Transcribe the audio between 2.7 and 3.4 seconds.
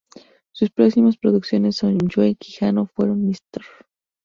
fueron